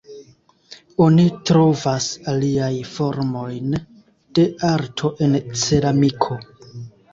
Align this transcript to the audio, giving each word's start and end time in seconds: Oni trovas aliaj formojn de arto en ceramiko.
Oni 1.07 1.25
trovas 1.49 2.07
aliaj 2.33 2.71
formojn 2.95 3.77
de 4.41 4.49
arto 4.73 5.15
en 5.29 5.39
ceramiko. 5.65 6.43